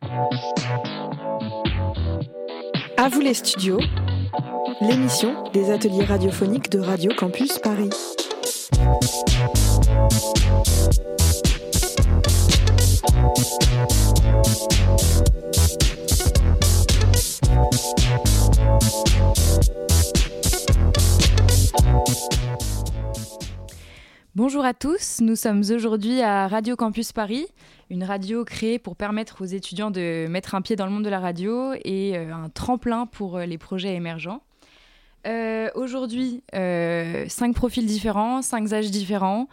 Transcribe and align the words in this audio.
À 0.00 0.06
vous 3.08 3.20
les 3.20 3.34
studios, 3.34 3.80
l'émission 4.80 5.44
des 5.52 5.70
ateliers 5.70 6.04
radiophoniques 6.04 6.70
de 6.70 6.78
Radio 6.78 7.10
Campus 7.16 7.58
Paris. 7.58 7.90
Bonjour 24.34 24.64
à 24.64 24.72
tous, 24.72 25.18
nous 25.20 25.34
sommes 25.34 25.62
aujourd'hui 25.74 26.22
à 26.22 26.46
Radio 26.46 26.76
Campus 26.76 27.12
Paris, 27.12 27.46
une 27.90 28.04
radio 28.04 28.44
créée 28.44 28.78
pour 28.78 28.96
permettre 28.96 29.42
aux 29.42 29.46
étudiants 29.46 29.90
de 29.90 30.26
mettre 30.28 30.54
un 30.54 30.62
pied 30.62 30.76
dans 30.76 30.86
le 30.86 30.92
monde 30.92 31.04
de 31.04 31.10
la 31.10 31.20
radio 31.20 31.72
et 31.84 32.16
euh, 32.16 32.32
un 32.32 32.48
tremplin 32.48 33.06
pour 33.06 33.36
euh, 33.36 33.46
les 33.46 33.58
projets 33.58 33.94
émergents. 33.94 34.42
Euh, 35.26 35.68
aujourd'hui, 35.74 36.42
cinq 36.52 37.54
profils 37.54 37.84
différents, 37.84 38.40
cinq 38.40 38.72
âges 38.72 38.90
différents, 38.90 39.48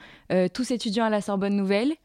tous 0.54 0.72
étudiants 0.72 1.06
à 1.06 1.10
la 1.10 1.22
Sorbonne 1.22 1.56
Nouvelle. 1.56 1.96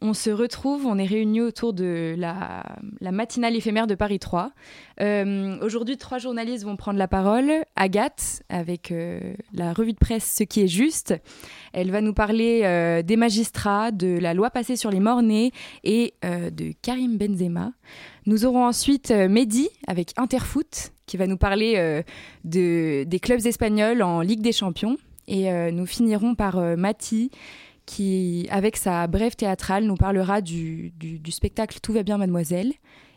On 0.00 0.14
se 0.14 0.30
retrouve, 0.30 0.86
on 0.86 0.96
est 0.96 1.06
réunis 1.06 1.40
autour 1.40 1.72
de 1.72 2.14
la, 2.16 2.62
matinale 3.00 3.56
éphémère 3.56 3.88
de 3.88 3.96
Paris 3.96 4.20
3. 4.20 4.52
Euh, 5.00 5.58
aujourd'hui, 5.60 5.96
trois 5.96 6.18
journalistes 6.18 6.64
vont 6.64 6.76
prendre 6.76 7.00
la 7.00 7.08
parole. 7.08 7.50
Agathe, 7.74 8.44
avec 8.48 8.92
euh, 8.92 9.34
la 9.52 9.72
revue 9.72 9.92
de 9.92 9.98
presse 9.98 10.36
Ce 10.38 10.44
qui 10.44 10.62
est 10.62 10.68
juste. 10.68 11.14
Elle 11.72 11.90
va 11.90 12.00
nous 12.00 12.14
parler 12.14 12.60
euh, 12.62 13.02
des 13.02 13.16
magistrats, 13.16 13.90
de 13.90 14.18
la 14.20 14.34
loi 14.34 14.50
passée 14.50 14.76
sur 14.76 14.92
les 14.92 15.00
morts-nés 15.00 15.52
et 15.82 16.14
de 16.22 16.72
Karim 16.80 17.16
Benzema. 17.16 17.72
Nous 18.26 18.44
aurons 18.44 18.66
ensuite 18.66 19.10
Mehdi, 19.10 19.68
avec 19.88 20.12
Interfoot, 20.16 20.92
qui 21.06 21.16
va 21.16 21.26
nous 21.26 21.36
parler 21.36 22.02
des 22.44 23.20
clubs 23.20 23.44
espagnols 23.46 24.02
en 24.02 24.20
Ligue 24.20 24.42
des 24.42 24.52
Champions. 24.52 24.96
Et 25.26 25.50
nous 25.72 25.86
finirons 25.86 26.34
par 26.34 26.60
Mati 26.76 27.30
qui, 27.88 28.46
avec 28.50 28.76
sa 28.76 29.06
brève 29.06 29.34
théâtrale, 29.34 29.84
nous 29.84 29.96
parlera 29.96 30.42
du, 30.42 30.92
spectacle 31.30 31.78
Tout 31.80 31.94
va 31.94 32.02
bien, 32.02 32.18
mademoiselle. 32.18 32.74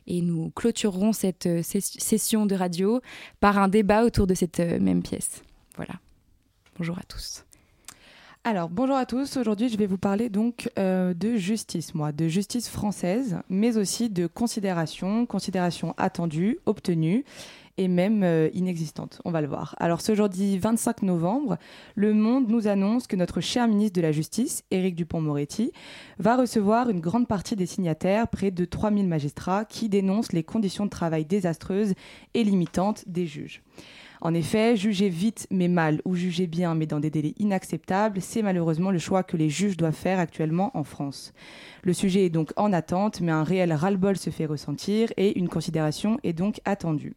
Et 0.07 0.21
nous 0.21 0.49
clôturerons 0.51 1.13
cette 1.13 1.45
euh, 1.45 1.61
session 1.61 2.45
de 2.45 2.55
radio 2.55 3.01
par 3.39 3.59
un 3.59 3.67
débat 3.67 4.03
autour 4.03 4.25
de 4.25 4.33
cette 4.33 4.59
euh, 4.59 4.79
même 4.79 5.03
pièce. 5.03 5.43
Voilà. 5.75 5.93
Bonjour 6.77 6.97
à 6.97 7.03
tous. 7.03 7.43
Alors, 8.43 8.69
bonjour 8.69 8.95
à 8.95 9.05
tous. 9.05 9.37
Aujourd'hui, 9.37 9.69
je 9.69 9.77
vais 9.77 9.85
vous 9.85 9.99
parler 9.99 10.27
donc 10.27 10.71
euh, 10.79 11.13
de 11.13 11.35
justice, 11.35 11.93
moi, 11.93 12.11
de 12.11 12.27
justice 12.27 12.69
française, 12.69 13.37
mais 13.49 13.77
aussi 13.77 14.09
de 14.09 14.25
considération, 14.25 15.27
considération 15.27 15.93
attendue, 15.97 16.57
obtenue 16.65 17.23
et 17.77 17.87
même 17.87 18.23
euh, 18.23 18.49
inexistante. 18.55 19.21
On 19.25 19.31
va 19.31 19.41
le 19.41 19.47
voir. 19.47 19.75
Alors 19.77 20.01
ce 20.01 20.15
jeudi 20.15 20.57
25 20.57 21.03
novembre, 21.03 21.59
Le 21.93 22.15
Monde 22.15 22.49
nous 22.49 22.67
annonce 22.67 23.05
que 23.05 23.15
notre 23.15 23.41
cher 23.41 23.67
ministre 23.67 23.95
de 23.97 24.01
la 24.01 24.11
Justice, 24.11 24.63
Éric 24.71 24.95
Dupont-Moretti, 24.95 25.71
va 26.17 26.35
recevoir 26.35 26.89
une 26.89 26.99
grande 26.99 27.27
partie 27.27 27.55
des 27.55 27.67
signataires, 27.67 28.27
près 28.27 28.49
de 28.49 28.65
3000 28.65 29.07
magistrats, 29.07 29.65
qui 29.65 29.87
dénoncent 29.87 30.33
les 30.33 30.43
conditions 30.43 30.85
de 30.85 30.89
travail 30.89 31.25
désastreuses 31.25 31.93
et 32.33 32.43
limitantes 32.43 33.03
des 33.07 33.27
juges. 33.27 33.61
En 34.23 34.35
effet, 34.35 34.77
juger 34.77 35.09
vite 35.09 35.47
mais 35.49 35.67
mal 35.67 35.99
ou 36.05 36.15
juger 36.15 36.45
bien 36.45 36.75
mais 36.75 36.85
dans 36.85 36.99
des 36.99 37.09
délais 37.09 37.33
inacceptables, 37.39 38.21
c'est 38.21 38.43
malheureusement 38.43 38.91
le 38.91 38.99
choix 38.99 39.23
que 39.23 39.35
les 39.35 39.49
juges 39.49 39.77
doivent 39.77 39.95
faire 39.95 40.19
actuellement 40.19 40.69
en 40.77 40.83
France. 40.83 41.33
Le 41.81 41.91
sujet 41.91 42.25
est 42.25 42.29
donc 42.29 42.53
en 42.55 42.71
attente, 42.71 43.19
mais 43.19 43.31
un 43.31 43.43
réel 43.43 43.73
ras-le-bol 43.73 44.17
se 44.17 44.29
fait 44.29 44.45
ressentir 44.45 45.09
et 45.17 45.39
une 45.39 45.49
considération 45.49 46.19
est 46.21 46.33
donc 46.33 46.61
attendue. 46.65 47.15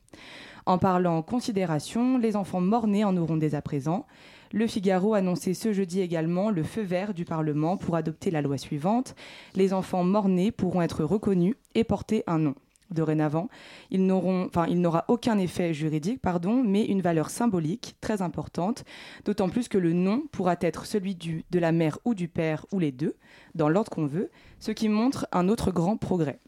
En 0.65 0.79
parlant 0.79 1.21
considération, 1.21 2.17
les 2.17 2.37
enfants 2.37 2.63
morts-nés 2.63 3.05
en 3.05 3.19
auront 3.19 3.37
dès 3.37 3.55
à 3.55 3.61
présent. 3.61 4.07
Le 4.51 4.67
Figaro 4.67 5.13
annonçait 5.13 5.53
ce 5.53 5.75
jeudi 5.75 6.01
également 6.01 6.49
le 6.49 6.63
feu 6.63 6.81
vert 6.81 7.13
du 7.13 7.27
Parlement 7.27 7.77
pour 7.77 7.97
adopter 7.97 8.31
la 8.31 8.41
loi 8.41 8.57
suivante. 8.57 9.15
Les 9.55 9.75
enfants 9.75 10.05
morts-nés 10.05 10.53
pourront 10.53 10.81
être 10.81 11.05
reconnus 11.05 11.57
et 11.75 11.85
porter 11.85 12.23
un 12.27 12.39
nom. 12.39 12.55
Dorénavant, 12.91 13.49
il 13.91 14.07
n'aura 14.07 15.05
aucun 15.09 15.39
effet 15.39 15.75
juridique, 15.75 16.21
pardon, 16.21 16.63
mais 16.63 16.85
une 16.85 17.01
valeur 17.01 17.31
symbolique 17.31 17.97
très 18.01 18.23
importante, 18.23 18.85
d'autant 19.25 19.49
plus 19.49 19.69
que 19.69 19.79
le 19.79 19.93
nom 19.93 20.23
pourra 20.31 20.57
être 20.61 20.87
celui 20.87 21.15
du, 21.15 21.45
de 21.51 21.59
la 21.59 21.73
mère 21.73 21.99
ou 22.05 22.15
du 22.15 22.29
père 22.29 22.67
ou 22.73 22.79
les 22.79 22.93
deux, 22.93 23.17
dans 23.55 23.69
l'ordre 23.69 23.91
qu'on 23.91 24.07
veut, 24.07 24.31
ce 24.61 24.71
qui 24.71 24.89
montre 24.89 25.27
un 25.33 25.49
autre 25.49 25.73
grand 25.73 25.97
progrès. 25.97 26.39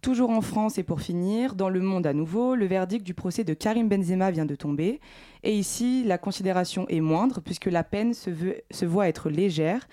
Toujours 0.00 0.30
en 0.30 0.42
France 0.42 0.78
et 0.78 0.84
pour 0.84 1.00
finir, 1.00 1.56
dans 1.56 1.68
le 1.68 1.80
monde 1.80 2.06
à 2.06 2.12
nouveau, 2.12 2.54
le 2.54 2.66
verdict 2.66 3.04
du 3.04 3.14
procès 3.14 3.42
de 3.42 3.52
Karim 3.52 3.88
Benzema 3.88 4.30
vient 4.30 4.46
de 4.46 4.54
tomber. 4.54 5.00
Et 5.42 5.56
ici, 5.56 6.04
la 6.04 6.18
considération 6.18 6.86
est 6.88 7.00
moindre 7.00 7.40
puisque 7.40 7.66
la 7.66 7.82
peine 7.82 8.14
se, 8.14 8.30
se 8.70 8.86
voit 8.86 9.08
être 9.08 9.28
légère. 9.28 9.88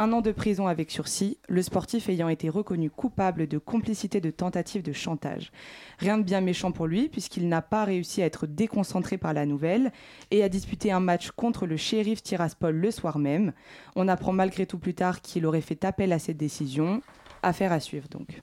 Un 0.00 0.12
an 0.12 0.20
de 0.20 0.30
prison 0.30 0.68
avec 0.68 0.92
sursis, 0.92 1.38
le 1.48 1.60
sportif 1.60 2.08
ayant 2.08 2.28
été 2.28 2.48
reconnu 2.48 2.88
coupable 2.88 3.48
de 3.48 3.58
complicité 3.58 4.20
de 4.20 4.30
tentative 4.30 4.82
de 4.82 4.92
chantage. 4.92 5.50
Rien 5.98 6.18
de 6.18 6.22
bien 6.22 6.40
méchant 6.40 6.70
pour 6.70 6.86
lui 6.86 7.08
puisqu'il 7.08 7.48
n'a 7.48 7.62
pas 7.62 7.84
réussi 7.84 8.22
à 8.22 8.26
être 8.26 8.46
déconcentré 8.46 9.18
par 9.18 9.34
la 9.34 9.44
nouvelle 9.44 9.90
et 10.30 10.44
a 10.44 10.48
disputé 10.48 10.92
un 10.92 11.00
match 11.00 11.32
contre 11.32 11.66
le 11.66 11.76
shérif 11.76 12.22
Tiraspol 12.22 12.76
le 12.76 12.92
soir 12.92 13.18
même. 13.18 13.52
On 13.96 14.06
apprend 14.06 14.32
malgré 14.32 14.66
tout 14.66 14.78
plus 14.78 14.94
tard 14.94 15.20
qu'il 15.20 15.44
aurait 15.44 15.60
fait 15.60 15.84
appel 15.84 16.12
à 16.12 16.20
cette 16.20 16.36
décision. 16.36 17.02
Affaire 17.42 17.72
à 17.72 17.80
suivre 17.80 18.06
donc. 18.08 18.40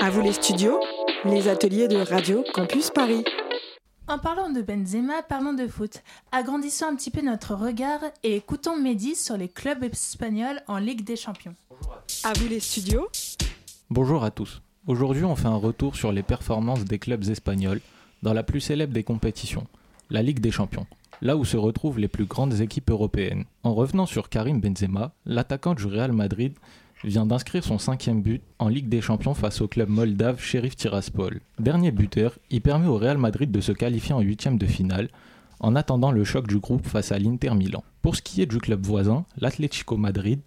À 0.00 0.08
vous 0.08 0.20
les 0.20 0.34
studios, 0.34 0.78
les 1.24 1.48
ateliers 1.48 1.88
de 1.88 1.96
Radio 1.96 2.44
Campus 2.54 2.90
Paris. 2.90 3.24
En 4.06 4.18
parlant 4.18 4.50
de 4.50 4.60
Benzema, 4.60 5.22
parlons 5.22 5.54
de 5.54 5.66
foot. 5.66 6.02
Agrandissons 6.30 6.84
un 6.84 6.94
petit 6.94 7.10
peu 7.10 7.22
notre 7.22 7.54
regard 7.54 8.00
et 8.22 8.36
écoutons 8.36 8.78
Mehdi 8.78 9.14
sur 9.14 9.38
les 9.38 9.48
clubs 9.48 9.82
espagnols 9.82 10.60
en 10.68 10.76
Ligue 10.76 11.04
des 11.04 11.16
Champions. 11.16 11.54
À 12.22 12.34
vous 12.34 12.46
les 12.46 12.60
studios. 12.60 13.08
Bonjour 13.88 14.22
à 14.22 14.30
tous. 14.30 14.60
Aujourd'hui, 14.86 15.24
on 15.24 15.36
fait 15.36 15.46
un 15.46 15.56
retour 15.56 15.96
sur 15.96 16.12
les 16.12 16.22
performances 16.22 16.84
des 16.84 16.98
clubs 16.98 17.24
espagnols 17.30 17.80
dans 18.22 18.34
la 18.34 18.42
plus 18.42 18.60
célèbre 18.60 18.92
des 18.92 19.04
compétitions, 19.04 19.66
la 20.10 20.20
Ligue 20.20 20.40
des 20.40 20.50
Champions, 20.50 20.86
là 21.22 21.38
où 21.38 21.46
se 21.46 21.56
retrouvent 21.56 21.98
les 21.98 22.08
plus 22.08 22.26
grandes 22.26 22.60
équipes 22.60 22.90
européennes. 22.90 23.44
En 23.62 23.72
revenant 23.72 24.04
sur 24.04 24.28
Karim 24.28 24.60
Benzema, 24.60 25.14
l'attaquant 25.24 25.72
du 25.72 25.86
Real 25.86 26.12
Madrid 26.12 26.52
vient 27.04 27.26
d'inscrire 27.26 27.62
son 27.62 27.78
cinquième 27.78 28.22
but 28.22 28.42
en 28.58 28.68
Ligue 28.68 28.88
des 28.88 29.00
Champions 29.00 29.34
face 29.34 29.60
au 29.60 29.68
club 29.68 29.88
moldave 29.88 30.40
Sheriff 30.40 30.74
Tiraspol. 30.74 31.40
Dernier 31.58 31.92
buteur, 31.92 32.38
il 32.50 32.62
permet 32.62 32.86
au 32.86 32.96
Real 32.96 33.18
Madrid 33.18 33.50
de 33.50 33.60
se 33.60 33.72
qualifier 33.72 34.14
en 34.14 34.20
huitième 34.20 34.58
de 34.58 34.66
finale 34.66 35.08
en 35.60 35.76
attendant 35.76 36.10
le 36.10 36.24
choc 36.24 36.46
du 36.46 36.58
groupe 36.58 36.86
face 36.86 37.12
à 37.12 37.18
l'Inter 37.18 37.54
Milan. 37.54 37.84
Pour 38.02 38.16
ce 38.16 38.22
qui 38.22 38.42
est 38.42 38.46
du 38.46 38.58
club 38.58 38.84
voisin, 38.84 39.24
l'Atlético 39.38 39.96
Madrid 39.96 40.40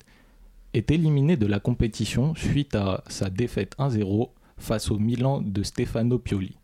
est 0.73 0.91
éliminé 0.91 1.37
de 1.37 1.45
la 1.45 1.59
compétition 1.59 2.35
suite 2.35 2.75
à 2.75 3.03
sa 3.07 3.29
défaite 3.29 3.75
1-0 3.77 4.29
face 4.57 4.91
au 4.91 4.97
Milan 4.97 5.41
de 5.41 5.63
Stefano 5.63 6.17
Pioli. 6.17 6.57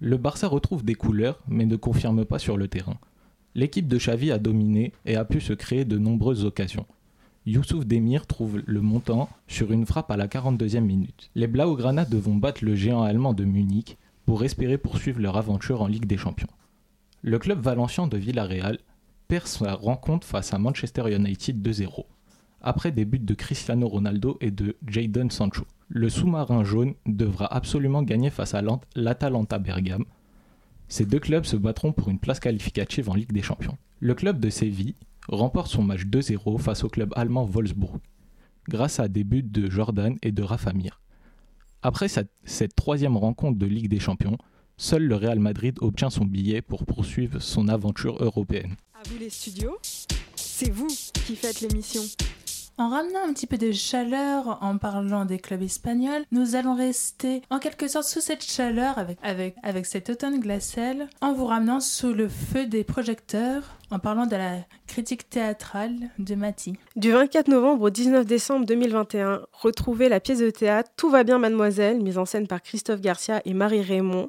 Le 0.00 0.16
Barça 0.16 0.46
retrouve 0.46 0.84
des 0.84 0.94
couleurs 0.94 1.40
mais 1.48 1.66
ne 1.66 1.76
confirme 1.76 2.24
pas 2.24 2.38
sur 2.38 2.56
le 2.56 2.68
terrain. 2.68 2.98
L'équipe 3.54 3.88
de 3.88 3.96
Xavi 3.96 4.30
a 4.30 4.38
dominé 4.38 4.92
et 5.06 5.16
a 5.16 5.24
pu 5.24 5.40
se 5.40 5.52
créer 5.54 5.84
de 5.84 5.98
nombreuses 5.98 6.44
occasions. 6.44 6.86
Youssouf 7.48 7.86
Demir 7.86 8.26
trouve 8.26 8.60
le 8.66 8.82
montant 8.82 9.30
sur 9.46 9.72
une 9.72 9.86
frappe 9.86 10.10
à 10.10 10.18
la 10.18 10.26
42e 10.26 10.80
minute. 10.80 11.30
Les 11.34 11.46
Blaugrana 11.46 12.04
devront 12.04 12.34
battre 12.34 12.62
le 12.62 12.74
géant 12.74 13.02
allemand 13.02 13.32
de 13.32 13.46
Munich 13.46 13.96
pour 14.26 14.44
espérer 14.44 14.76
poursuivre 14.76 15.18
leur 15.18 15.38
aventure 15.38 15.80
en 15.80 15.86
Ligue 15.86 16.04
des 16.04 16.18
Champions. 16.18 16.50
Le 17.22 17.38
club 17.38 17.62
valencien 17.62 18.06
de 18.06 18.18
Villarreal 18.18 18.78
perd 19.28 19.46
sa 19.46 19.72
rencontre 19.72 20.26
face 20.26 20.52
à 20.52 20.58
Manchester 20.58 21.10
United 21.10 21.66
2-0, 21.66 22.04
après 22.60 22.92
des 22.92 23.06
buts 23.06 23.18
de 23.18 23.32
Cristiano 23.32 23.88
Ronaldo 23.88 24.36
et 24.42 24.50
de 24.50 24.76
Jadon 24.86 25.30
Sancho. 25.30 25.64
Le 25.88 26.10
sous-marin 26.10 26.64
jaune 26.64 26.96
devra 27.06 27.46
absolument 27.46 28.02
gagner 28.02 28.28
face 28.28 28.52
à 28.52 28.60
l'Atalanta 28.94 29.58
Bergame. 29.58 30.04
Ces 30.88 31.06
deux 31.06 31.18
clubs 31.18 31.46
se 31.46 31.56
battront 31.56 31.92
pour 31.92 32.10
une 32.10 32.18
place 32.18 32.40
qualificative 32.40 33.08
en 33.08 33.14
Ligue 33.14 33.32
des 33.32 33.40
Champions. 33.40 33.78
Le 34.00 34.14
club 34.14 34.38
de 34.38 34.50
Séville 34.50 34.96
remporte 35.28 35.70
son 35.70 35.82
match 35.82 36.02
2-0 36.02 36.58
face 36.58 36.84
au 36.84 36.88
club 36.88 37.12
allemand 37.16 37.44
Wolfsburg, 37.44 37.98
grâce 38.68 39.00
à 39.00 39.08
des 39.08 39.24
buts 39.24 39.42
de 39.42 39.70
Jordan 39.70 40.16
et 40.22 40.32
de 40.32 40.42
Rafa 40.42 40.72
Mir. 40.72 41.00
Après 41.82 42.08
cette, 42.08 42.30
troisième 42.74 43.16
rencontre 43.16 43.58
de 43.58 43.66
Ligue 43.66 43.88
des 43.88 44.00
Champions, 44.00 44.36
seul 44.76 45.04
le 45.04 45.14
Real 45.14 45.38
Madrid 45.38 45.76
obtient 45.80 46.10
son 46.10 46.24
billet 46.24 46.62
pour 46.62 46.84
poursuivre 46.84 47.40
son 47.40 47.68
aventure 47.68 48.22
européenne. 48.22 48.74
À 48.94 49.08
vous 49.08 49.18
les 49.18 49.30
studios, 49.30 49.76
c'est 50.34 50.70
vous 50.70 50.88
qui 50.88 51.36
faites 51.36 51.60
l'émission. 51.60 52.02
En 52.80 52.90
ramenant 52.90 53.24
un 53.28 53.32
petit 53.32 53.48
peu 53.48 53.58
de 53.58 53.72
chaleur 53.72 54.58
en 54.62 54.78
parlant 54.78 55.24
des 55.24 55.40
clubs 55.40 55.62
espagnols, 55.62 56.22
nous 56.30 56.54
allons 56.54 56.76
rester 56.76 57.42
en 57.50 57.58
quelque 57.58 57.88
sorte 57.88 58.06
sous 58.06 58.20
cette 58.20 58.44
chaleur 58.44 58.98
avec, 58.98 59.18
avec, 59.24 59.56
avec 59.64 59.84
cet 59.84 60.10
automne 60.10 60.38
glacial 60.38 61.08
en 61.20 61.32
vous 61.32 61.46
ramenant 61.46 61.80
sous 61.80 62.12
le 62.12 62.28
feu 62.28 62.66
des 62.66 62.84
projecteurs 62.84 63.64
en 63.90 63.98
parlant 63.98 64.26
de 64.26 64.36
la 64.36 64.58
critique 64.86 65.28
théâtrale 65.28 65.92
de 66.20 66.36
Mati. 66.36 66.76
Du 66.94 67.10
24 67.10 67.48
novembre 67.48 67.82
au 67.82 67.90
19 67.90 68.24
décembre 68.24 68.64
2021, 68.64 69.40
retrouvez 69.52 70.08
la 70.08 70.20
pièce 70.20 70.38
de 70.38 70.50
théâtre 70.50 70.92
Tout 70.96 71.10
va 71.10 71.24
bien 71.24 71.38
mademoiselle, 71.38 72.00
mise 72.00 72.16
en 72.16 72.26
scène 72.26 72.46
par 72.46 72.62
Christophe 72.62 73.00
Garcia 73.00 73.42
et 73.44 73.54
Marie 73.54 73.82
Raymond, 73.82 74.28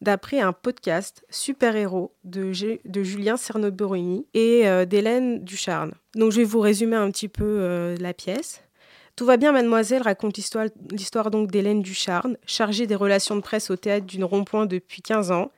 d'après 0.00 0.40
un 0.40 0.52
podcast 0.52 1.24
Super 1.30 1.76
Héros 1.76 2.14
de, 2.24 2.52
Julien 2.52 3.36
Cerno-Boroni 3.36 4.26
et 4.34 4.66
euh, 4.66 4.84
d'Hélène 4.84 5.44
Ducharne. 5.44 5.92
Donc 6.14 6.32
je 6.32 6.38
vais 6.38 6.44
vous 6.44 6.60
résumer 6.60 6.96
un 6.96 7.10
petit 7.10 7.28
peu 7.28 7.44
euh, 7.44 7.96
la 7.98 8.14
pièce. 8.14 8.62
Tout 9.16 9.26
va 9.26 9.36
bien, 9.36 9.52
mademoiselle 9.52 10.02
raconte 10.02 10.38
l'histoire 10.38 11.30
donc 11.30 11.50
d'Hélène 11.50 11.82
Ducharne, 11.82 12.38
chargée 12.46 12.86
des 12.86 12.94
relations 12.94 13.36
de 13.36 13.42
presse 13.42 13.70
au 13.70 13.76
théâtre 13.76 14.06
d'une 14.06 14.24
rond-point 14.24 14.66
depuis 14.66 15.02
15 15.02 15.30
ans. 15.30 15.50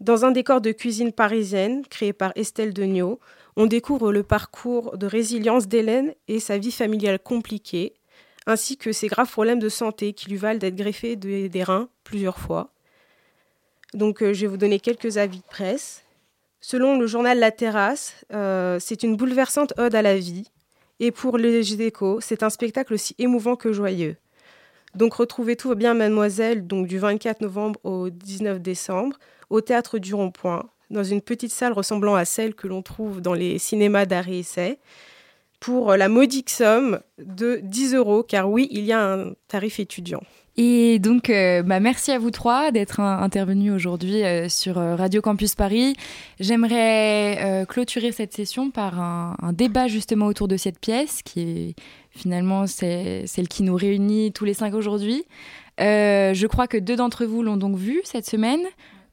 Dans 0.00 0.24
un 0.24 0.30
décor 0.30 0.60
de 0.60 0.70
cuisine 0.70 1.12
parisienne 1.12 1.84
créé 1.88 2.12
par 2.12 2.32
Estelle 2.36 2.72
Degnaud, 2.72 3.18
on 3.56 3.66
découvre 3.66 4.12
le 4.12 4.22
parcours 4.22 4.96
de 4.96 5.06
résilience 5.06 5.66
d'Hélène 5.66 6.14
et 6.28 6.40
sa 6.40 6.58
vie 6.58 6.72
familiale 6.72 7.18
compliquée, 7.18 7.94
ainsi 8.46 8.76
que 8.76 8.92
ses 8.92 9.08
graves 9.08 9.30
problèmes 9.30 9.60
de 9.60 9.68
santé 9.68 10.12
qui 10.12 10.28
lui 10.30 10.36
valent 10.36 10.58
d'être 10.58 10.76
greffée 10.76 11.16
des 11.16 11.62
reins 11.62 11.88
plusieurs 12.04 12.38
fois. 12.38 12.73
Donc 13.94 14.22
euh, 14.22 14.34
je 14.34 14.42
vais 14.42 14.46
vous 14.48 14.56
donner 14.56 14.80
quelques 14.80 15.16
avis 15.16 15.38
de 15.38 15.44
presse. 15.44 16.02
Selon 16.60 16.98
le 16.98 17.06
journal 17.06 17.38
La 17.38 17.50
Terrasse, 17.50 18.14
euh, 18.32 18.78
c'est 18.80 19.02
une 19.02 19.16
bouleversante 19.16 19.72
ode 19.78 19.94
à 19.94 20.02
la 20.02 20.16
vie. 20.16 20.50
Et 21.00 21.10
pour 21.10 21.38
les 21.38 21.82
échos, 21.82 22.20
c'est 22.20 22.42
un 22.42 22.50
spectacle 22.50 22.94
aussi 22.94 23.14
émouvant 23.18 23.56
que 23.56 23.72
joyeux. 23.72 24.16
Donc 24.94 25.14
retrouvez 25.14 25.56
tout 25.56 25.74
bien 25.74 25.94
Mademoiselle 25.94 26.66
donc 26.66 26.86
du 26.86 26.98
24 26.98 27.40
novembre 27.40 27.80
au 27.82 28.10
19 28.10 28.60
décembre 28.60 29.18
au 29.50 29.60
théâtre 29.60 29.98
du 29.98 30.14
Rond-Point, 30.14 30.68
dans 30.90 31.04
une 31.04 31.20
petite 31.20 31.52
salle 31.52 31.72
ressemblant 31.72 32.14
à 32.14 32.24
celle 32.24 32.54
que 32.54 32.66
l'on 32.66 32.82
trouve 32.82 33.20
dans 33.20 33.34
les 33.34 33.58
cinémas 33.58 34.06
d'arrêt 34.06 34.38
essai, 34.38 34.78
pour 35.60 35.96
la 35.96 36.08
modique 36.08 36.50
somme 36.50 37.00
de 37.18 37.60
10 37.62 37.94
euros, 37.94 38.22
car 38.22 38.50
oui, 38.50 38.68
il 38.70 38.84
y 38.84 38.92
a 38.92 39.12
un 39.12 39.32
tarif 39.48 39.80
étudiant. 39.80 40.22
Et 40.56 41.00
donc, 41.00 41.30
euh, 41.30 41.62
bah, 41.64 41.80
merci 41.80 42.12
à 42.12 42.18
vous 42.18 42.30
trois 42.30 42.70
d'être 42.70 43.00
intervenus 43.00 43.72
aujourd'hui 43.72 44.22
euh, 44.22 44.48
sur 44.48 44.78
euh, 44.78 44.94
Radio 44.94 45.20
Campus 45.20 45.56
Paris. 45.56 45.96
J'aimerais 46.38 47.64
clôturer 47.68 48.12
cette 48.12 48.32
session 48.32 48.70
par 48.70 49.00
un, 49.00 49.52
débat 49.52 49.88
justement 49.88 50.26
autour 50.26 50.46
de 50.46 50.56
cette 50.56 50.78
pièce, 50.78 51.22
qui 51.22 51.40
est 51.40 51.74
finalement 52.10 52.66
c'est 52.66 53.26
celle 53.26 53.48
qui 53.48 53.62
nous 53.62 53.74
réunit 53.74 54.32
tous 54.32 54.44
les 54.44 54.54
cinq 54.54 54.74
aujourd'hui. 54.74 55.24
je 55.78 56.46
crois 56.46 56.68
que 56.68 56.76
deux 56.76 56.96
d'entre 56.96 57.24
vous 57.24 57.42
l'ont 57.42 57.56
donc 57.56 57.76
vue 57.76 58.00
cette 58.04 58.26
semaine. 58.26 58.62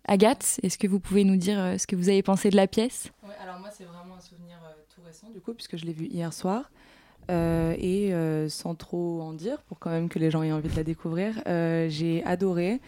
Agathe, 0.07 0.59
est-ce 0.63 0.77
que 0.77 0.87
vous 0.87 0.99
pouvez 0.99 1.23
nous 1.23 1.37
dire 1.37 1.75
ce 1.79 1.87
que 1.87 1.95
vous 1.95 2.09
avez 2.09 2.23
pensé 2.23 2.49
de 2.49 2.55
la 2.55 2.67
pièce? 2.67 3.11
Alors 3.41 3.59
moi, 3.59 3.69
c'est 3.75 3.85
vraiment 3.85 4.15
un 4.17 4.21
souvenir 4.21 4.57
tout 4.93 5.01
récent 5.05 5.29
du 5.33 5.41
coup, 5.41 5.53
puisque 5.53 5.77
je 5.77 5.85
l'ai 5.85 5.93
vue 5.93 6.07
hier 6.07 6.33
soir. 6.33 6.69
Euh, 7.29 7.75
et 7.77 8.13
euh, 8.13 8.49
sans 8.49 8.75
trop 8.75 9.21
en 9.21 9.33
dire, 9.33 9.61
pour 9.63 9.79
quand 9.79 9.89
même 9.89 10.09
que 10.09 10.19
les 10.19 10.31
gens 10.31 10.43
aient 10.43 10.51
envie 10.51 10.69
de 10.69 10.75
la 10.75 10.83
découvrir, 10.83 11.41
euh, 11.47 11.87
j'ai 11.89 12.23
adoré. 12.25 12.81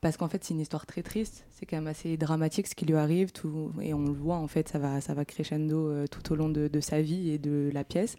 parce 0.00 0.16
qu'en 0.16 0.28
fait, 0.28 0.44
c'est 0.44 0.54
une 0.54 0.60
histoire 0.60 0.86
très 0.86 1.02
triste. 1.02 1.44
C'est 1.50 1.66
quand 1.66 1.76
même 1.76 1.88
assez 1.88 2.16
dramatique 2.16 2.66
ce 2.66 2.74
qui 2.74 2.86
lui 2.86 2.96
arrive. 2.96 3.32
Tout, 3.32 3.72
et 3.80 3.94
on 3.94 4.02
le 4.02 4.12
voit, 4.12 4.36
en 4.36 4.46
fait, 4.46 4.68
ça 4.68 4.78
va, 4.78 5.00
ça 5.00 5.14
va 5.14 5.24
crescendo 5.24 6.06
tout 6.08 6.32
au 6.32 6.36
long 6.36 6.48
de, 6.48 6.80
sa 6.80 7.00
vie 7.00 7.30
et 7.30 7.38
de 7.38 7.70
la 7.72 7.84
pièce. 7.84 8.16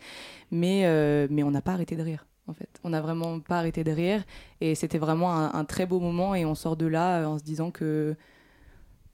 Mais, 0.52 0.82
mais 1.30 1.44
on 1.44 1.52
n'a 1.52 1.62
pas 1.62 1.74
arrêté 1.74 1.96
de 1.96 2.04
rire, 2.04 2.28
en 2.48 2.54
fait. 2.54 2.70
On 2.84 2.90
n'a 2.90 3.02
vraiment 3.02 3.40
pas 3.40 3.60
arrêté 3.60 3.84
de 3.84 3.92
rire. 3.92 4.24
Et 4.60 4.76
c'était 4.76 4.98
vraiment 4.98 5.34
un, 5.34 5.66
très 5.66 5.86
beau 5.86 6.00
moment. 6.00 6.36
Et 6.36 6.46
on 6.46 6.56
sort 6.56 6.76
de 6.76 6.86
là 6.86 7.28
en 7.28 7.38
se 7.38 7.44
disant 7.44 7.72
que. 7.72 8.16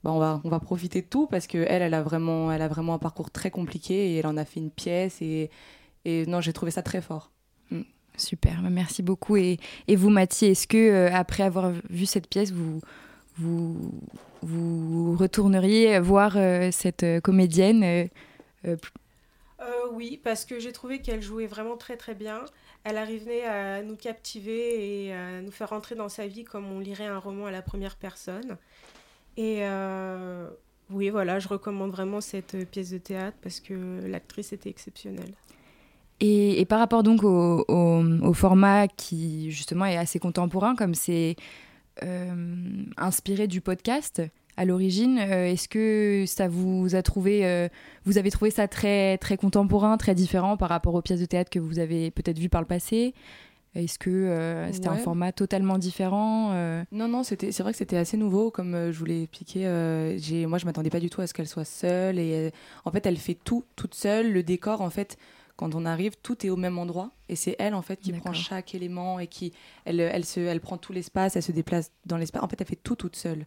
Bah, 0.04 0.12
on, 0.12 0.18
va, 0.20 0.40
on 0.44 0.48
va 0.48 0.60
profiter 0.60 1.02
de 1.02 1.08
tout 1.08 1.26
parce 1.26 1.48
qu'elle, 1.48 1.66
elle 1.82 1.92
a, 1.92 2.02
vraiment, 2.02 2.52
elle 2.52 2.62
a 2.62 2.68
vraiment 2.68 2.94
un 2.94 2.98
parcours 2.98 3.32
très 3.32 3.50
compliqué 3.50 4.12
et 4.12 4.16
elle 4.18 4.28
en 4.28 4.36
a 4.36 4.44
fait 4.44 4.60
une 4.60 4.70
pièce 4.70 5.20
et, 5.20 5.50
et 6.08 6.26
non, 6.26 6.40
j'ai 6.40 6.54
trouvé 6.54 6.70
ça 6.70 6.82
très 6.82 7.02
fort. 7.02 7.30
Mm. 7.70 7.82
Super, 8.16 8.62
bah, 8.62 8.70
merci 8.70 9.02
beaucoup. 9.02 9.36
Et, 9.36 9.58
et 9.86 9.96
vous, 9.96 10.08
Mathie, 10.08 10.46
est-ce 10.46 10.66
que 10.66 10.76
euh, 10.76 11.12
après 11.12 11.42
avoir 11.42 11.72
vu 11.90 12.06
cette 12.06 12.28
pièce, 12.28 12.50
vous, 12.50 12.80
vous, 13.36 13.92
vous 14.42 15.16
retourneriez 15.16 16.00
voir 16.00 16.36
euh, 16.36 16.70
cette 16.72 17.02
euh, 17.02 17.20
comédienne 17.20 18.08
Oui, 19.92 20.20
parce 20.24 20.44
que 20.44 20.58
j'ai 20.58 20.72
trouvé 20.72 21.00
qu'elle 21.00 21.20
jouait 21.22 21.46
vraiment 21.46 21.76
très 21.76 21.96
très 21.96 22.14
bien. 22.14 22.40
Elle 22.84 22.96
arrivait 22.96 23.44
à 23.44 23.82
nous 23.82 23.96
captiver 23.96 25.06
et 25.06 25.12
à 25.12 25.42
nous 25.42 25.50
faire 25.50 25.70
rentrer 25.70 25.94
dans 25.94 26.08
sa 26.08 26.26
vie 26.26 26.44
comme 26.44 26.70
on 26.72 26.78
lirait 26.78 27.06
un 27.06 27.18
roman 27.18 27.46
à 27.46 27.50
la 27.50 27.60
première 27.60 27.96
personne. 27.96 28.56
Et 29.36 29.62
oui, 30.90 31.10
voilà, 31.10 31.38
je 31.38 31.48
recommande 31.48 31.90
vraiment 31.90 32.20
cette 32.20 32.70
pièce 32.70 32.90
de 32.90 32.98
théâtre 32.98 33.36
parce 33.42 33.60
que 33.60 34.06
l'actrice 34.06 34.52
était 34.52 34.70
exceptionnelle. 34.70 35.34
Et, 36.20 36.64
par 36.64 36.78
rapport 36.80 37.02
donc 37.02 37.22
au, 37.22 38.32
format 38.34 38.88
qui 38.88 39.50
justement 39.50 39.86
est 39.86 39.96
assez 39.96 40.18
contemporain, 40.18 40.74
comme 40.74 40.94
c'est 40.94 41.36
euh, 42.02 42.84
inspiré 42.96 43.46
du 43.46 43.60
podcast 43.60 44.22
à 44.56 44.64
l'origine, 44.64 45.18
euh, 45.20 45.46
est-ce 45.46 45.68
que 45.68 46.24
ça 46.26 46.48
vous 46.48 46.96
a 46.96 47.02
trouvé, 47.02 47.46
euh, 47.46 47.68
vous 48.04 48.18
avez 48.18 48.30
trouvé 48.32 48.50
ça 48.50 48.66
très 48.66 49.16
très 49.18 49.36
contemporain, 49.36 49.96
très 49.96 50.16
différent 50.16 50.56
par 50.56 50.68
rapport 50.68 50.94
aux 50.94 51.02
pièces 51.02 51.20
de 51.20 51.26
théâtre 51.26 51.50
que 51.50 51.60
vous 51.60 51.78
avez 51.78 52.10
peut-être 52.10 52.38
vues 52.38 52.48
par 52.48 52.60
le 52.60 52.66
passé? 52.66 53.14
Est-ce 53.74 53.98
que 53.98 54.66
c'était 54.72 54.88
un 54.88 54.96
format 54.96 55.30
totalement 55.30 55.78
différent 55.78 56.52
Non, 56.90 57.06
non, 57.06 57.22
c'était, 57.22 57.52
c'est 57.52 57.62
vrai 57.62 57.70
que 57.70 57.78
c'était 57.78 57.98
assez 57.98 58.16
nouveau, 58.16 58.50
comme 58.50 58.90
je 58.90 58.98
vous 58.98 59.04
l'ai 59.04 59.22
expliqué. 59.22 59.60
j'ai, 60.18 60.46
moi, 60.46 60.58
je 60.58 60.64
m'attendais 60.64 60.90
pas 60.90 60.98
du 60.98 61.10
tout 61.10 61.20
à 61.20 61.28
ce 61.28 61.34
qu'elle 61.34 61.46
soit 61.46 61.66
seule. 61.66 62.18
Et 62.18 62.50
en 62.86 62.90
fait, 62.90 63.06
elle 63.06 63.18
fait 63.18 63.36
tout 63.44 63.64
toute 63.76 63.94
seule. 63.94 64.32
Le 64.32 64.42
décor, 64.42 64.80
en 64.80 64.90
fait, 64.90 65.16
quand 65.58 65.74
on 65.74 65.84
arrive, 65.84 66.12
tout 66.22 66.46
est 66.46 66.50
au 66.50 66.56
même 66.56 66.78
endroit 66.78 67.10
et 67.28 67.34
c'est 67.34 67.56
elle 67.58 67.74
en 67.74 67.82
fait 67.82 67.96
qui 67.96 68.12
prend 68.12 68.32
chaque 68.32 68.76
élément 68.76 69.18
et 69.18 69.26
qui 69.26 69.52
elle, 69.84 69.98
elle 69.98 70.24
se 70.24 70.38
elle 70.38 70.60
prend 70.60 70.78
tout 70.78 70.92
l'espace, 70.92 71.34
elle 71.34 71.42
se 71.42 71.50
déplace 71.50 71.90
dans 72.06 72.16
l'espace. 72.16 72.44
En 72.44 72.48
fait, 72.48 72.60
elle 72.60 72.66
fait 72.66 72.76
tout 72.76 72.94
toute 72.94 73.16
seule. 73.16 73.44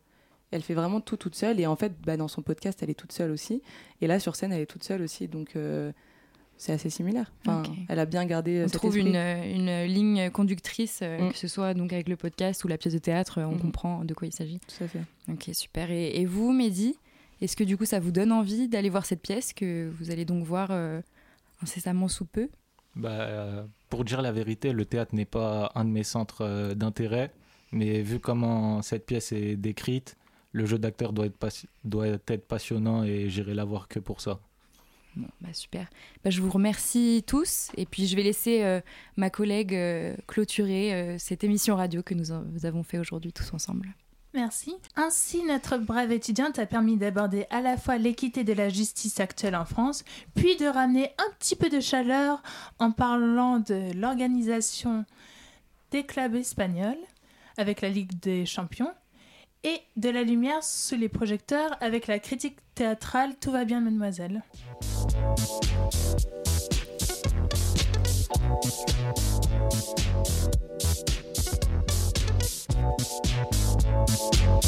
Elle 0.51 0.61
fait 0.61 0.73
vraiment 0.73 0.99
tout 0.99 1.15
toute 1.15 1.35
seule 1.35 1.61
et 1.61 1.67
en 1.67 1.77
fait, 1.77 1.93
bah, 2.05 2.17
dans 2.17 2.27
son 2.27 2.41
podcast, 2.41 2.83
elle 2.83 2.89
est 2.89 2.99
toute 2.99 3.13
seule 3.13 3.31
aussi 3.31 3.61
et 4.01 4.07
là 4.07 4.19
sur 4.19 4.35
scène, 4.35 4.51
elle 4.51 4.59
est 4.59 4.65
toute 4.65 4.83
seule 4.83 5.01
aussi. 5.01 5.29
Donc 5.29 5.55
euh, 5.55 5.93
c'est 6.57 6.73
assez 6.73 6.89
similaire. 6.89 7.31
Enfin, 7.47 7.63
Elle 7.87 7.99
a 7.99 8.05
bien 8.05 8.25
gardé. 8.25 8.57
Euh, 8.57 8.65
on 8.65 8.69
trouve 8.69 8.97
une, 8.97 9.15
une, 9.15 9.85
ligne 9.85 10.29
conductrice, 10.31 10.99
euh, 11.03 11.29
mm. 11.29 11.31
que 11.31 11.37
ce 11.37 11.47
soit 11.47 11.73
donc 11.73 11.93
avec 11.93 12.09
le 12.09 12.17
podcast 12.17 12.65
ou 12.65 12.67
la 12.67 12.77
pièce 12.77 12.93
de 12.93 12.99
théâtre, 12.99 13.39
on 13.41 13.55
mm-hmm. 13.55 13.59
comprend 13.59 14.03
de 14.03 14.13
quoi 14.13 14.27
il 14.27 14.33
s'agit. 14.33 14.59
Tout 14.67 14.83
à 14.83 14.87
fait. 14.89 15.01
Ok, 15.29 15.49
super. 15.53 15.89
Et, 15.91 16.19
et 16.19 16.25
vous, 16.25 16.51
Mehdi, 16.51 16.97
est-ce 17.39 17.55
que 17.55 17.63
du 17.63 17.77
coup 17.77 17.85
ça 17.85 18.01
vous 18.01 18.11
donne 18.11 18.33
envie 18.33 18.67
d'aller 18.67 18.89
voir 18.89 19.05
cette 19.05 19.21
pièce 19.21 19.53
que 19.53 19.89
vous 19.97 20.11
allez 20.11 20.25
donc 20.25 20.43
voir 20.43 20.71
incessamment 21.61 22.07
sous 22.07 22.25
peu 22.25 22.49
bah, 22.95 23.09
euh, 23.09 23.63
Pour 23.89 24.05
dire 24.05 24.21
la 24.21 24.31
vérité, 24.31 24.73
le 24.73 24.85
théâtre 24.85 25.15
n'est 25.15 25.25
pas 25.25 25.71
un 25.75 25.85
de 25.85 25.89
mes 25.89 26.03
centres 26.03 26.41
euh, 26.41 26.73
d'intérêt, 26.73 27.33
mais 27.71 28.01
vu 28.01 28.19
comment 28.19 28.81
cette 28.81 29.05
pièce 29.05 29.31
est 29.31 29.55
décrite, 29.55 30.17
le 30.51 30.65
jeu 30.65 30.77
d'acteur 30.77 31.13
doit, 31.13 31.27
être 31.27 31.65
doit 31.83 32.07
être 32.07 32.47
passionnant 32.47 33.03
et 33.03 33.29
j'irai 33.29 33.53
la 33.53 33.63
voir 33.63 33.88
que 33.88 34.00
pour 34.00 34.19
ça. 34.19 34.39
bah 35.15 35.53
super. 35.53 35.88
Bah, 36.24 36.29
je 36.29 36.41
vous 36.41 36.50
remercie 36.50 37.24
tous 37.25 37.71
et 37.77 37.86
puis 37.86 38.07
je 38.07 38.15
vais 38.15 38.24
laisser 38.24 38.63
euh, 38.63 38.81
ma 39.15 39.29
collègue 39.29 39.77
clôturer 40.27 41.17
cette 41.19 41.43
émission 41.43 41.75
radio 41.75 42.03
que 42.03 42.13
nous, 42.13 42.33
nous 42.51 42.65
avons 42.65 42.83
fait 42.83 42.97
aujourd'hui 42.97 43.31
tous 43.31 43.53
ensemble. 43.53 43.95
Merci. 44.33 44.75
Ainsi, 44.95 45.43
notre 45.43 45.77
brève 45.77 46.11
étudiante 46.11 46.57
a 46.57 46.65
permis 46.65 46.95
d'aborder 46.95 47.45
à 47.50 47.59
la 47.61 47.75
fois 47.75 47.97
l'équité 47.97 48.43
de 48.45 48.53
la 48.53 48.69
justice 48.69 49.19
actuelle 49.19 49.55
en 49.55 49.65
France, 49.65 50.05
puis 50.35 50.55
de 50.55 50.67
ramener 50.67 51.11
un 51.17 51.31
petit 51.38 51.55
peu 51.55 51.69
de 51.69 51.81
chaleur 51.81 52.41
en 52.79 52.91
parlant 52.91 53.59
de 53.59 53.91
l'organisation 53.93 55.05
des 55.91 56.05
clubs 56.05 56.35
espagnols 56.35 56.97
avec 57.57 57.81
la 57.81 57.89
Ligue 57.89 58.17
des 58.21 58.45
Champions 58.45 58.91
et 59.63 59.81
de 59.97 60.09
la 60.09 60.23
lumière 60.23 60.63
sous 60.63 60.95
les 60.95 61.09
projecteurs 61.09 61.75
avec 61.81 62.07
la 62.07 62.19
critique 62.19 62.57
théâtrale 62.73 63.35
Tout 63.39 63.51
va 63.51 63.65
bien, 63.65 63.81
mademoiselle. 63.81 64.41
Thank 74.33 74.61